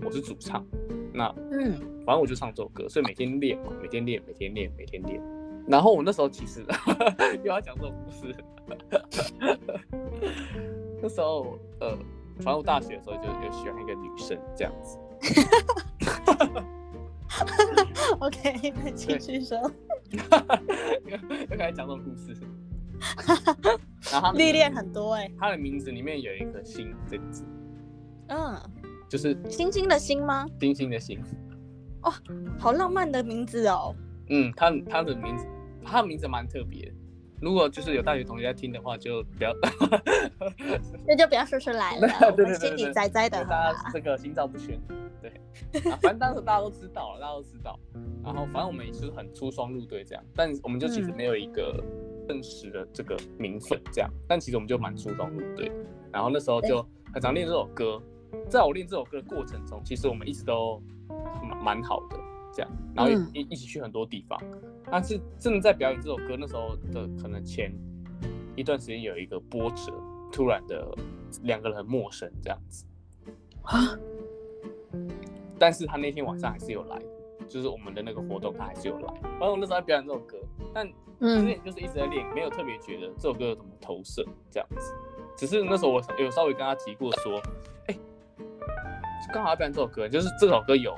[0.04, 0.66] 我是主唱，
[1.13, 5.22] 那嗯反正我就唱这首歌，所以每天练嘛，每天练，每天练，每天练。
[5.68, 6.66] 然后我那时候其实
[7.44, 8.34] 又要讲这种故事，
[11.02, 11.98] 那时候呃，
[12.38, 14.98] 反正我大学的时候就有喜欢一个女生这样子，
[18.20, 19.60] OK，继续说，
[21.50, 22.36] 又开始讲这种故事。
[24.12, 27.46] 然后历练很多哎，他的名字里面有一个“星”这个字，
[28.30, 28.60] 嗯，
[29.08, 30.48] 就是星星的星吗？
[30.60, 31.22] 星星的“星。
[32.02, 32.12] 哦
[32.58, 33.96] 好浪漫的名字哦，”。
[34.30, 35.46] 嗯，他他的名字，
[35.86, 36.94] 他的名字蛮特别的，
[37.41, 39.54] 如果就是有大学同学在听的话，就不要，
[41.06, 42.08] 那就不要说出来了，
[42.56, 43.43] 心里对对栽栽的。
[43.45, 44.80] 大家这个心照不宣。
[45.19, 45.30] 对，
[45.91, 47.80] 啊，反正当时大家都知道了，大家都知道。
[48.23, 51.84] 然后反正我们也是很出双入对这样，但我们就其实嗯没有一个
[52.28, 55.71] 正式的这个名分这样，但其实我们就蛮出双入对。
[56.12, 58.02] 然后那时候就很常练这首歌，
[58.50, 60.82] 在我练这首歌的过程中，其实我们一直都
[61.41, 62.17] 蛮蛮好的
[62.58, 64.41] 这样，然后一一起去很多地方。
[64.89, 67.72] 但是真的在表演这首歌那时候的可能前
[68.56, 69.93] 一段时间有一个波折，
[70.32, 70.91] 突然的
[71.43, 72.86] 两个人很陌生这样子。
[73.62, 74.00] 啊
[75.60, 77.00] 但是他那天晚上还是有来，
[77.48, 79.08] 就是我们的那个活动他还是有来。
[79.22, 80.38] 反正我那时候在表演这首歌，
[80.74, 84.93] 但之嗯前就是一直在练，没有特别觉得这首歌有什么投射这样子。
[85.36, 87.41] 只是那时候我有稍微跟他提过说，
[87.88, 90.96] 哎、就刚好要表演这首歌，就是这首歌有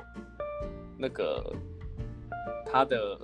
[1.00, 1.52] 那个
[2.66, 3.18] 他的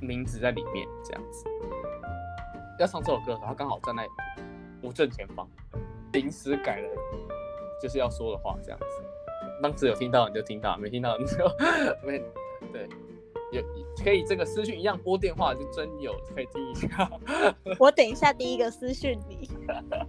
[0.00, 1.44] 名字在里面这样子。
[2.78, 4.06] 要唱这首歌的时候，他刚好站在
[4.82, 5.48] 我正前方，
[6.12, 6.88] 临时改了
[7.80, 8.86] 就是要说的话这样子。
[9.62, 11.36] 当时有听到你就听到，没听到你就
[12.04, 12.18] 没
[12.72, 12.88] 对。
[13.52, 13.62] 有
[14.02, 17.10] 可以这个私讯一样拨电话就真有可以听一下。
[17.78, 19.46] 我等一下第一个私讯你。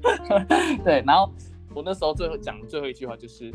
[0.82, 1.29] 对，然后
[1.75, 3.51] 我那时候最后讲的最后一句话就是，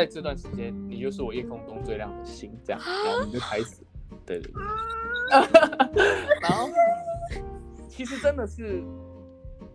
[0.00, 3.82] 在这段时间，你就是我夜空中最亮的星，这样，然后我们就开始，
[4.24, 4.62] 对对对，
[6.40, 6.70] 然后
[7.86, 8.82] 其实真的是，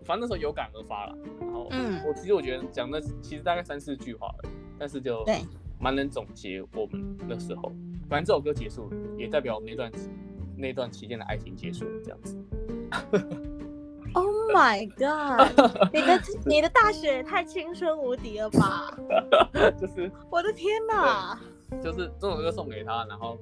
[0.04, 5.38] 反正那时候有感而发了，然后嗯我其实我觉得讲的其实大概三四句话而已，但是就对
[5.78, 7.72] 蛮能总结我们那时候，
[8.08, 9.92] 反正这首歌结束，也代表我们那段
[10.56, 13.55] 那段期间的爱情结束了，这样子。
[14.46, 15.90] Oh my god！
[15.92, 18.96] 你的你的大学也太青春无敌了吧！
[19.80, 21.38] 就是我的天哪！
[21.82, 23.36] 就是这首歌送给他，然后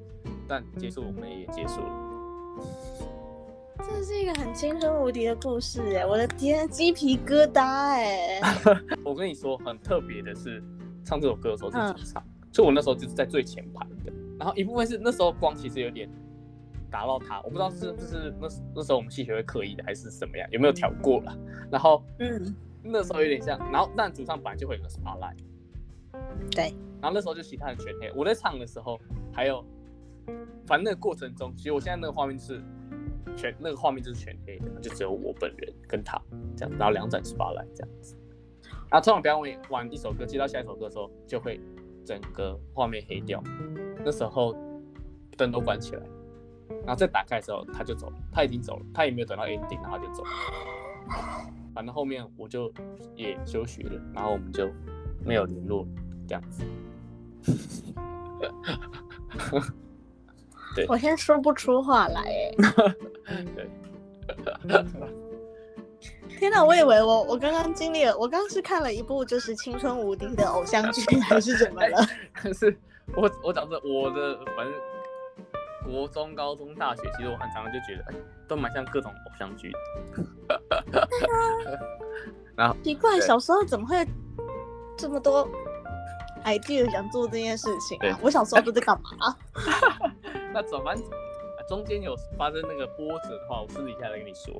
[0.48, 1.90] 但结束我们也结束了。
[3.86, 6.06] 这是一个很青春无敌的故事哎！
[6.06, 8.40] 我的天，鸡皮疙瘩哎！
[9.04, 10.62] 我跟你说，很特别的是，
[11.04, 14.12] 唱这首歌的时候是嗯主唱，所以我那时候就是在最前排的。
[14.38, 16.08] 然后一部分是那时候光其实有点
[16.94, 21.36] 打到他，我不知道是不是那那时候我们戏学会刻意的还是怎么样，有没有调过了。
[21.68, 22.54] 然后嗯，
[22.84, 25.36] 那时候有点像，然后但主唱本来就会有个 spotlight，
[26.52, 28.12] 对，然后那时候就其他人全黑。
[28.14, 28.96] 我在唱的时候，
[29.32, 29.64] 还有，
[30.68, 32.62] 反正那个过程中，其实我现在那个画面就是
[33.36, 36.16] 全那个画面就是全黑的，就只有我本人跟他
[36.56, 38.16] 这样，然后两盏 spotlight 这样子。
[38.88, 41.60] 然后通常表演完一首歌，接到下一首歌的时候，就会
[42.04, 43.42] 整个画面黑掉。
[44.04, 44.54] 那时候
[45.36, 46.02] 灯都关起来，
[46.80, 50.30] 然后再打开的时候，他就走了，他已经走了，他也没有等到 ending，然后就走了。
[51.74, 52.72] 反正后面我就
[53.14, 54.70] 也休学了，然后我们就
[55.24, 55.86] 没有联络，
[56.26, 56.64] 这样子。
[60.88, 62.52] 我现在说不出话来哎！
[63.54, 63.70] 对，
[66.38, 72.04] 天哪，我以为我我刚刚经历了，我刚刚是看了一部就是青春无敌的偶像剧，还是怎么了？
[72.32, 72.76] 可是
[73.14, 74.74] 我我讲真，我的反正
[75.84, 78.14] 国中、高中、大学，其实我很常常就觉得，哎，
[78.48, 81.08] 都蛮像各种偶像剧的。
[82.56, 84.06] 然后奇怪，小时候怎么会
[84.96, 85.48] 这么多
[86.44, 88.18] idea 想做这件事情对啊？
[88.22, 89.36] 我小时候都在干嘛？
[90.52, 90.96] 那怎么办？
[91.66, 94.54] 中间有发生那个波折的话，我私底下再跟你说。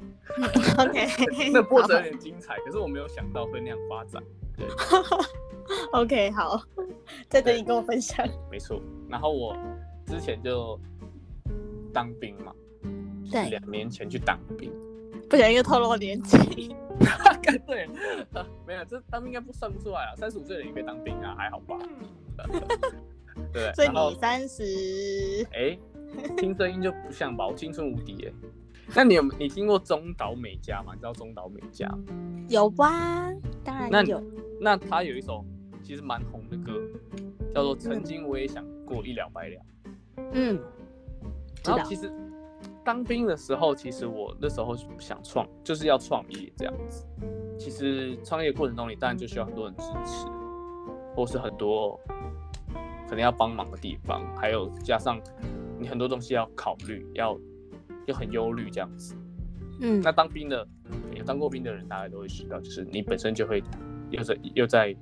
[0.79, 1.07] OK，
[1.53, 4.23] 那波折有点精彩，可是我没有想到会那样发展。
[5.93, 6.63] OK，好，
[7.29, 8.27] 在等你跟我分享。
[8.51, 8.81] 没错。
[9.09, 9.55] 然后我
[10.07, 10.81] 之前就
[11.95, 12.53] 当兵嘛，
[13.31, 14.71] 对两年前去当兵。
[15.31, 16.75] 不小心又透露年纪。
[18.67, 20.15] 没有，这当兵应该不算不出来啊。
[20.17, 21.79] 三十五岁的也可以当兵啊，还好吧？
[23.53, 25.79] 对，所以你三十，哎，
[26.37, 27.47] 听声音就不像吧？
[27.47, 28.33] 我青春无敌哎。
[28.95, 30.93] 那你有你听过中岛美嘉吗？
[30.93, 31.89] 你知道中岛美嘉？
[32.49, 33.33] 有吧？
[33.65, 34.23] 当然那有。
[34.61, 35.45] 那他有一首
[35.83, 36.81] 其实蛮红的歌，
[37.55, 39.57] 叫做《曾经我也想过一了百了》。
[40.33, 40.61] 嗯，
[41.65, 42.13] 然后其实
[42.85, 47.07] 当兵的时候，其实我那时候想创，就是要创业这样子。
[47.59, 50.27] 其实创业过程中，你当然就需要很多人支持，
[51.15, 51.99] 或是很多
[53.09, 55.21] 可能要帮忙的地方，还有加上
[55.79, 57.39] 你很多东西要考虑，要
[58.07, 59.15] 又很忧虑这样子。
[59.81, 60.67] 嗯，那当兵的
[61.17, 63.63] 有当过兵的人，大概都会知道，就是你本身就会
[64.11, 64.95] 又在又在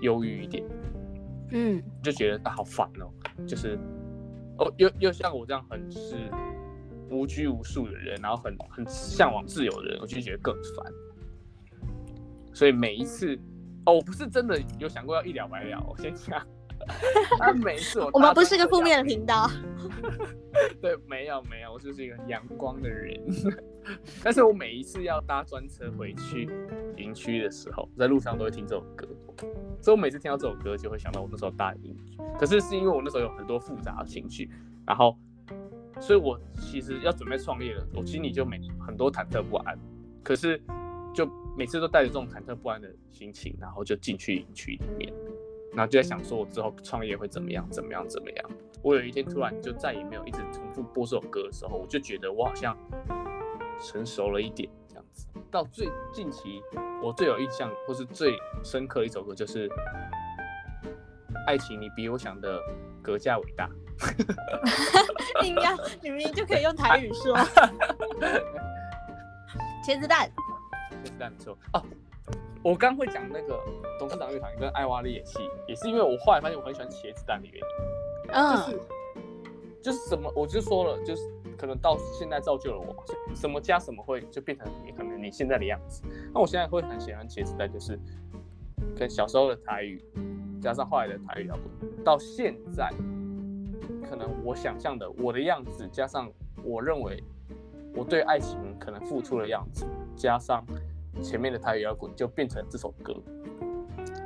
[0.00, 0.64] 忧郁一点，
[1.50, 3.08] 嗯就觉得啊好烦哦，
[3.46, 3.78] 就是
[4.58, 6.16] 哦又又像我这样很是
[7.10, 10.92] 无拘无束的人，然后很很向往自由的人，我就觉得更烦。
[12.52, 13.38] 所以每一次
[13.84, 16.44] 哦，我不是真的有想过要一了百了，我先讲，
[17.38, 19.50] 他每次我我们不是个负面的频道。
[20.80, 23.20] 对，没有没有，我就是一个阳光的人。
[24.24, 26.48] 但是我每一次要搭专车回去
[26.96, 29.06] 营区的时候，在路上都会听这首歌，
[29.80, 32.18] 所以我每次听到这首歌就会想到我那时候搭营区。
[32.38, 34.50] 可是是因为我那时候有很多复杂的情绪，
[34.86, 35.16] 然后，
[36.00, 39.78] 所以我其实要准备创业了，我心里就每很多忐忑不安。
[40.24, 40.60] 可是
[41.14, 41.24] 就
[41.56, 45.12] 每次都带着这种忐忑不安的心情，然后就进去营区里面。
[45.76, 48.50] 然后就在想说，我之后创业会怎么样，怎么样，怎么样。
[48.82, 52.74] 我有一天突然就再也没有一直重复播这首歌的时候，我就觉得我好像
[53.78, 55.26] 成熟了一点，这样子。
[55.50, 56.62] 到最近期，
[57.02, 59.68] 我最有印象或是最深刻的一首歌就是
[61.46, 62.58] 《爱情你比我想的
[63.02, 63.68] 格价伟大》。
[65.44, 67.36] 硬要你明明就可以用台语说。
[69.86, 70.30] 茄子蛋，
[70.90, 71.84] 就是这样说哦。
[72.66, 73.62] 我刚会讲那个
[73.96, 78.26] 董事长乐团跟艾娃的演戏，也是因为我后来发现我很喜欢茄子蛋的原因。
[78.26, 78.80] 就嗯是
[79.80, 81.22] 就是什么，我就说了，就是
[81.56, 82.92] 可能到现在造就了我，
[83.36, 86.02] 什么加什么会就变成你可能你现在的样子。
[86.34, 87.96] 那我现在会很喜欢茄子蛋，就是
[88.96, 90.04] 跟小时候的台语，
[90.60, 92.90] 加上后来的台语摇滚，到现在
[94.10, 96.28] 可能我想象的我的样子，加上
[96.64, 97.22] 我认为
[97.94, 100.66] 我对爱情可能付出的样子，加上
[101.22, 103.14] 前面的台语摇滚，就变成这首歌。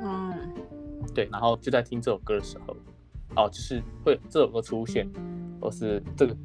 [0.01, 0.53] 嗯，
[1.13, 2.75] 对，然后就在听这首歌的时候，
[3.35, 5.07] 哦，就是会有这首歌出现，
[5.59, 6.35] 或是这个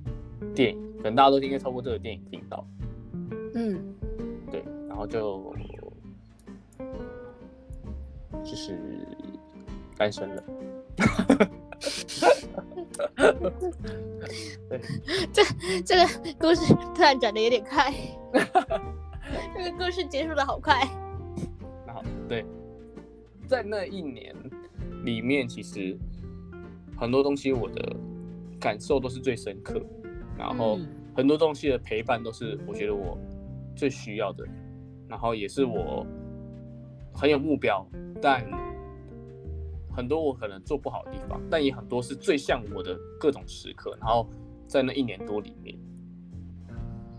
[0.55, 2.67] 电影，可能大家都应该透过这个电影听到，
[3.55, 3.95] 嗯，
[4.51, 5.55] 对，然后就
[8.45, 8.79] 就是
[9.97, 10.43] 单身了。
[15.33, 15.43] 这
[15.83, 16.07] 这个
[16.39, 17.93] 故事突然转的有点快，
[19.57, 20.75] 这个故事结束的好快。
[21.87, 22.45] 然后对，
[23.47, 24.35] 在那一年
[25.05, 25.97] 里面，其实
[26.97, 27.97] 很多东西我的
[28.61, 29.81] 感受都是最深刻，
[30.39, 33.19] 然后嗯很多东西的陪伴都是我觉得我
[33.75, 34.45] 最需要的，
[35.09, 36.07] 然后也是我
[37.15, 37.87] 很有目标，
[38.21, 38.45] 但
[39.91, 43.97] 很多我可能做不好的地方，但也很多是最像我的各种时刻。
[44.01, 44.29] 然后
[44.67, 45.75] 在那一年多里面，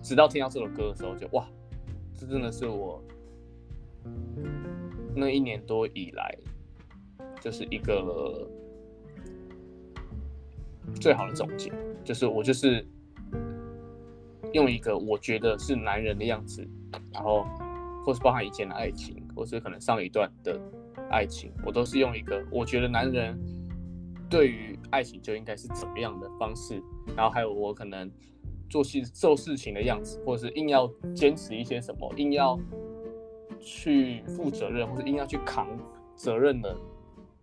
[0.02, 1.48] 直到听到这首歌的时候就，哇，
[2.18, 3.02] 这真的是我
[5.16, 6.36] 那一年多以来
[7.40, 8.50] 就是一个
[11.00, 11.72] 最好的总结，
[12.04, 12.84] 就是我就是
[14.54, 16.68] 用一个我觉得是男人的样子，
[17.14, 17.46] 然后
[18.04, 20.60] 或是包含以前的爱情，或是可能上一段的
[21.12, 23.38] 爱情，我都是用一个我觉得男人
[24.30, 26.82] 对于爱情就应该是怎么样的方式，
[27.16, 28.10] 然后还有我可能
[28.70, 32.60] 做事做事情的样子，或者是硬要坚持一些什么，硬要
[33.60, 35.68] 去负责任，或者硬要去扛
[36.16, 36.76] 责任的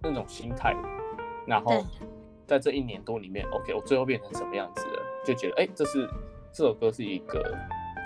[0.02, 0.74] 那种心态，
[1.46, 1.84] 然后
[2.46, 6.08] 在这一年多里面，OK，我最后变成什么样子了，就觉得哎、这是
[6.52, 7.42] 这首歌是一个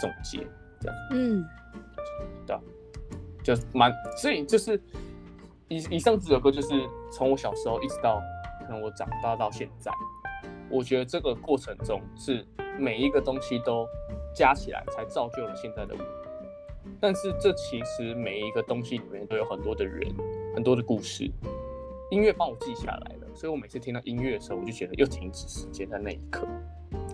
[0.00, 0.46] 总结，
[0.80, 0.96] 这样。
[1.12, 1.44] 嗯。
[2.46, 2.58] 对
[3.44, 4.80] 就蛮，所以就是
[5.68, 6.68] 以以上这首歌就是
[7.12, 8.20] 从我小时候一直到
[8.66, 9.92] 可能我长大到现在，
[10.70, 12.46] 我觉得这个过程中是
[12.78, 13.86] 每一个东西都
[14.34, 16.00] 加起来才造就了现在的我。
[17.00, 20.10] 但是这其实每一个东西里面都有很多的人，
[20.54, 21.30] 很多的故事，
[22.10, 26.48] 音乐帮我记下来了，所以我每次听到音乐的时候，我就觉得又停止时间在那一刻。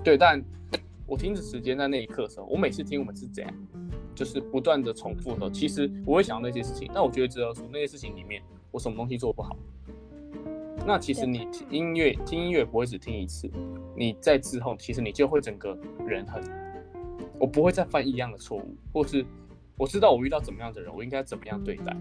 [0.04, 0.42] 对，但
[1.06, 3.52] 我停止时间在那一刻的时候，我每次听我们是怎样，
[4.14, 6.88] 就是不断的重复的时候，其实我会想到那些事情。
[6.94, 9.56] 那我觉得只要从那些事情里面，我什么东西做不好，
[10.86, 13.50] 那其实你听音乐听音乐不会只听一次，
[13.96, 16.42] 你在之后其实你就会整个人很，
[17.38, 19.24] 我不会再犯一样的错误，或是
[19.78, 21.96] 我知道我遇到怎么样的人，我应该怎么样对待。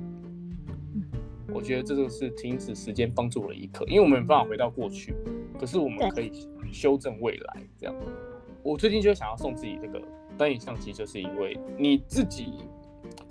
[1.53, 5.15] 我觉得这就是停止时间帮助我的一刻，因为我们没办法回到过去，
[5.59, 6.31] 可是我们可以
[6.71, 7.63] 修正未来。
[7.77, 7.95] 这样，
[8.63, 10.01] 我最近就想要送自己这个
[10.37, 12.53] 单眼相机，就是因为你自己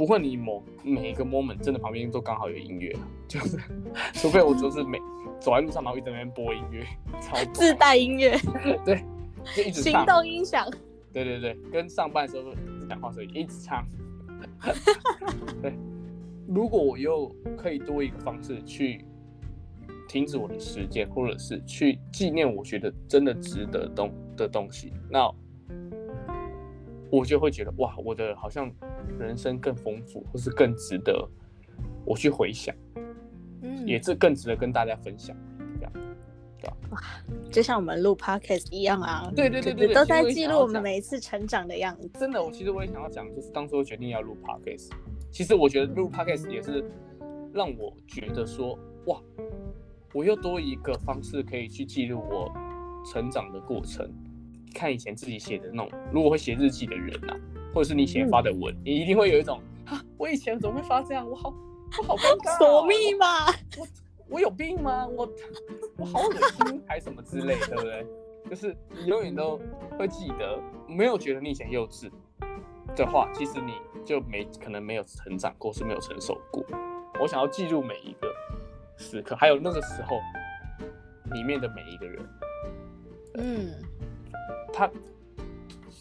[0.02, 2.92] 不会，你某每一个 moment 真的旁边都刚好有音乐，
[3.28, 3.56] 就是
[4.14, 4.98] 除非我就是每
[5.38, 6.84] 走在路上，然后一直在那边播音乐，
[7.20, 8.36] 超 自带音乐，
[8.84, 9.04] 对，
[9.54, 10.68] 就一直行唱，动音响。
[11.12, 12.52] 对对对，跟上班的时候
[12.88, 13.86] 讲话时候一直唱。
[15.62, 15.72] 对，
[16.48, 19.04] 如果我又可以多一个方式去
[20.08, 25.32] 停止我的时间，或者是去纪念我觉得真的值得东的东西，那
[27.12, 28.72] 我就会觉得哇，我的好像
[29.18, 31.28] 人生更丰富，或是更值得
[32.06, 32.74] 我去回想，
[33.60, 35.36] 嗯，也是更值得跟大家分享。
[35.78, 35.92] 这样，
[36.58, 36.98] 对吧
[37.50, 42.08] 就像我们录 podcast 一样啊，对对对对对都在记录我们每一次成长的样子。
[42.18, 44.90] 真的，我其实我也想要讲，就是当初决定要录 podcast，
[45.30, 46.82] 其实我觉得录 podcast 也是
[47.52, 49.20] 让我觉得说，哇，
[50.14, 52.50] 我又多一个方式可以去记录我
[53.04, 54.10] 成长的过程。
[54.72, 57.36] 看以前自己写的那种，如果会写日记的人啊，
[57.74, 61.28] 或者是你写发的文，你一定会有一种啊，我以前怎么会发这样？
[61.28, 61.54] 我好，
[61.98, 63.46] 我好尴尬，锁密码，
[63.78, 63.86] 我
[64.28, 65.06] 我有病吗？
[65.06, 65.28] 我
[65.98, 68.06] 我好恶心，还什么之类，对不对？
[68.50, 69.60] 就是你永远都
[69.98, 70.58] 会记得，
[70.88, 72.10] 没有觉得你以前幼稚
[72.96, 76.64] 的话，其实你就没可能没有成长过，是没有成熟过。
[77.20, 78.28] 我想要记录每一个
[78.96, 80.18] 时刻，还有那个时候
[81.32, 82.28] 里面的每一个人，
[83.34, 83.74] 嗯。
[84.72, 84.90] 他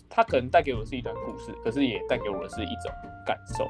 [0.10, 2.92] 他可能带给我是一段故事，可是也带给我的是一种
[3.26, 3.66] 感受，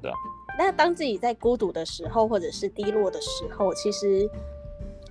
[0.00, 0.16] 对吧？
[0.58, 4.28] 那当自己在孤独的时候，或者是低落的时候，其实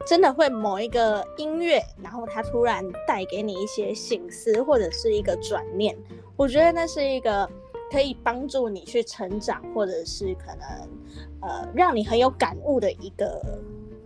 [0.05, 5.97] 真的会某一个音乐，然后它突然带给你一些醒思，或者是一个转念。
[6.35, 7.49] 我觉得那是一个
[7.91, 10.89] 可以帮助你去成长，或者是可能
[11.41, 13.41] 呃让你很有感悟的一个。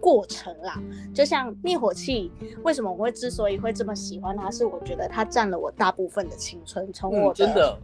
[0.06, 0.80] 过程啦，
[1.16, 2.32] 就像灭火器，
[2.62, 4.52] 为什么我会之所以会这么喜欢它？
[4.52, 7.80] 是我觉得它占了我大部分的青春，从我的真的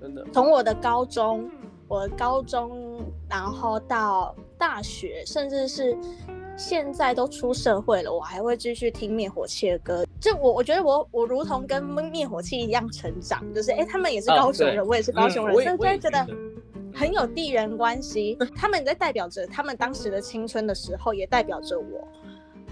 [0.00, 1.50] 真的从我的高中，
[1.86, 2.98] 我高中，
[3.28, 5.94] 然后到大学，甚至是
[6.56, 10.06] 现在都出社会了，我还会继续听灭火器的歌。
[10.18, 16.26] 就我我觉得我我如同跟灭火器一样成长，就是哎，他们也是高雄人，我也是高雄人，所以就会觉得。
[16.96, 22.08] 很有地缘关系，他们在代表着他们当时的青春的时候，也代表着我。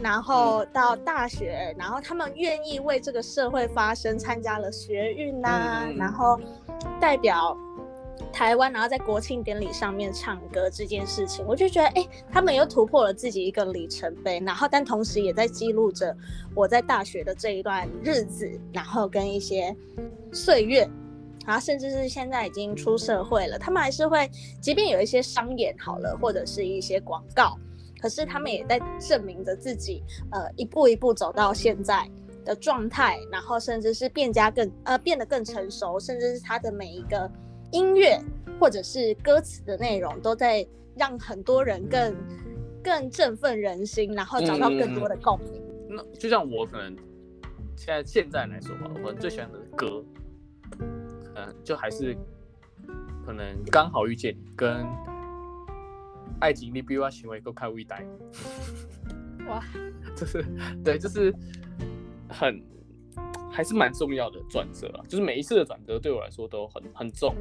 [0.00, 6.40] 然后到大学，然后他们愿意为这个社会发声，参加了学运呐，然后
[6.98, 7.56] 代表
[8.32, 14.40] 台湾，然后在国庆典礼上面唱歌这件事情，我就觉得，哎，他们又突破了自己一个里程碑。
[14.44, 16.16] 然后，但同时也在记录着
[16.56, 19.76] 我在大学的这一段日子，然后跟一些
[20.32, 20.88] 岁月。
[21.46, 24.30] 然后甚至是现在已经出社会了，他们还是会，
[24.60, 27.58] 即便有一些商演好了，或者是一些广告，
[28.00, 32.08] 可是他们也在证明着自己，呃，一步一步走到现在
[32.44, 37.30] 的状态，然后甚至是变加更呃变得更成熟，甚至是他的每一个
[37.72, 38.18] 音乐
[38.58, 40.66] 或者是歌词的内容，都在
[40.96, 42.14] 让很多人更
[42.82, 45.62] 更振奋人心，然后找到更多的共鸣。
[45.88, 46.96] 那就像我可能
[47.76, 50.04] 现在现在来说吧，我最喜欢的歌。
[51.34, 52.16] 嗯，就还是
[53.24, 54.86] 可能刚好遇见你，跟
[56.40, 58.04] 爱情你比我行为够开胃呆，
[59.48, 59.62] 哇，
[60.16, 60.44] 就是
[60.84, 61.34] 对，就是
[62.28, 62.62] 很
[63.50, 67.34] 还是蛮重要的转折啊，就是每一次的转折对我来说都很很重，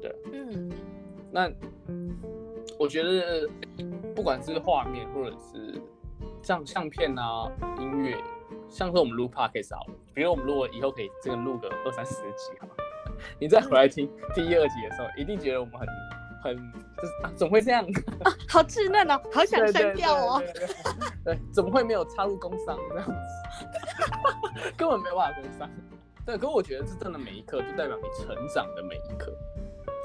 [0.00, 0.70] 对，嗯，
[1.30, 1.50] 那
[2.78, 3.48] 我觉得
[4.14, 5.80] 不管是画面或者是
[6.42, 8.16] 像相片啊、音乐，
[8.70, 12.74] 像是我们录 podcast 好了，比如我们如果以后可以这个录个二三十集，好吧？
[13.38, 15.88] 你再回来听 第一、二集的时候，一定觉得我们很、
[16.42, 16.56] 很
[16.96, 17.84] 就是啊，怎么会这样
[18.24, 18.32] 啊？
[18.48, 20.42] 好稚嫩哦，好想删掉哦。
[21.24, 24.72] 对，怎么会没有插入工伤这样子？
[24.76, 25.68] 根本没有办法工伤。
[26.24, 29.32] 对，可我觉得这真的每一刻，就代表你成长的每一刻。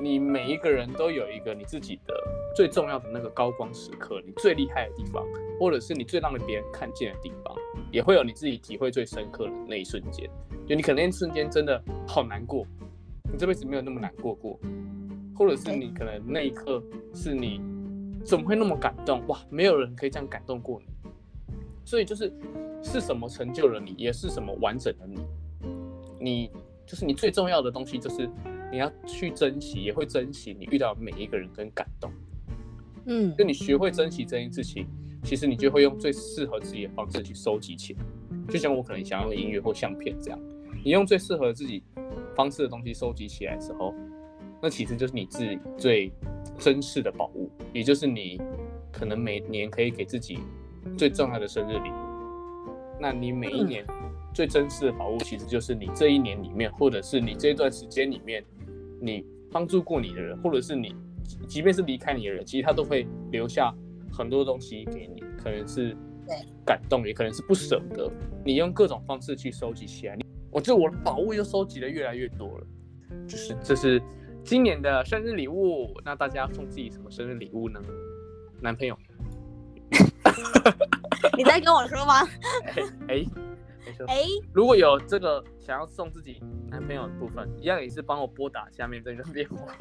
[0.01, 2.14] 你每一个人都有一个你自己的
[2.55, 5.24] 最重要的那个高光时刻，你最厉害的地方，
[5.59, 7.55] 或者是你最让别人看见的地方，
[7.91, 10.30] 也会有你自己体会最深刻的那一瞬间。
[10.68, 12.66] 就你可能那瞬间真的好难过。
[13.34, 14.59] 你这辈子没有那么难过过，
[15.36, 16.81] 或者是你可能那一刻
[17.15, 17.59] 是你
[18.23, 19.39] 怎么会那么感动哇？
[19.49, 21.11] 没有人可以这样感动过你，
[21.84, 22.31] 所以就是
[22.84, 25.19] 是什么成就了你，也是什么完整的你。
[26.19, 26.51] 你
[26.86, 28.29] 就是你最重要的东西，就是
[28.71, 32.11] 你要去珍惜，也会珍惜你遇到每一个人跟感动。
[33.07, 34.86] 嗯，就你学会珍惜这件事情，
[35.23, 37.99] 其实你就会用最适合自己的方式去收集起来。
[38.47, 40.39] 就像我可能想要音乐或相片这样，
[40.86, 41.81] 你用最适合自己。
[42.36, 43.93] 方式的东西收集起来的时候，
[44.61, 46.11] 那其实就是你自己最
[46.57, 48.39] 珍视的宝物，也就是你
[48.91, 50.39] 可能每年可以给自己
[50.97, 51.93] 最重要的生日礼物。
[52.99, 53.86] 那你每一年
[54.34, 58.43] 最珍视的宝物，其实就是你这一年里面，或者是你这段时间里面，
[59.01, 60.95] 你帮助过你的人，或者是你
[61.47, 63.73] 即便是离开你的人，其实他都会留下
[64.11, 65.95] 很多东西给你，可能是
[66.65, 68.09] 感动，也可能是不舍得。
[68.45, 70.17] 你用各种方式去收集起来。
[70.53, 72.67] 我觉得我的宝物又收集的越来越多了，
[73.27, 74.01] 就是这是
[74.43, 75.99] 今年的生日礼物。
[76.05, 77.81] 那大家要送自己什么生日礼物呢？
[78.61, 78.97] 男朋友？
[81.35, 82.21] 你在跟我说吗？
[83.07, 83.25] 哎
[84.07, 84.23] 哎，
[84.53, 89.75] 如果有这个想要送自己男朋友的部分，一样也是帮我拨打下面这个电话，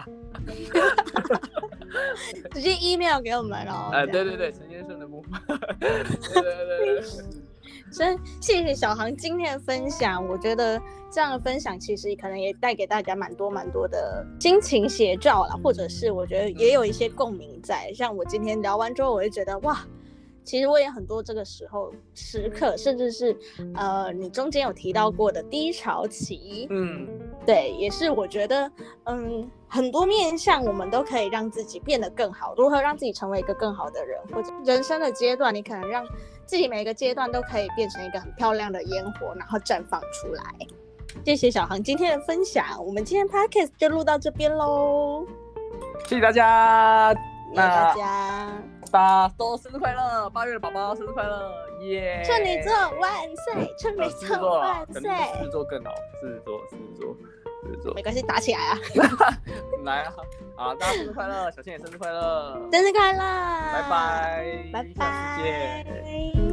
[2.51, 3.91] 直接 email 给我们哦。
[3.93, 5.41] 哎，对对对，陈先生的部分。
[5.79, 7.52] 对对对对。
[7.93, 10.81] 真谢谢小航今天的分享，我觉得
[11.11, 17.93] 这样的分享其实可能也带给大家蛮多蛮多的心情写照啦，或者是我觉得也有一些共鸣在。
[17.95, 19.87] 像我今天聊完之后，我就觉得哇，
[20.45, 23.37] 其实我也很多这个时候时刻，甚至是
[23.75, 27.09] 呃你中间有提到过的低潮期，嗯，
[27.47, 28.71] 对，也是我觉得
[29.05, 36.05] 嗯很多面向我们都可以让自己变得更好，如何让自己成为一个更好的人，或者人生的阶段，你可能让
[36.45, 40.43] 自己每个阶段都可以变成一个很漂亮的烟火，然后绽放出来。
[41.25, 45.27] 谢谢小航今天的分享，我们今天 podcast 就录到这边喽，
[46.07, 48.63] 谢谢大家，谢谢那大家，
[48.93, 52.23] 大家都生日快乐，八月的宝宝生日快乐，耶！
[52.23, 55.91] 处女座万岁，处女座万肯定是狮子，座更好，
[56.21, 57.17] 狮子座，狮子座，
[57.65, 58.79] 狮子座没，关系，打起来啊，
[59.85, 60.13] 来啊！
[60.59, 65.87] 啊，大家生日快乐，小倩也生日快乐，生日快乐，拜拜，拜下次见。
[65.87, 66.52] 拜。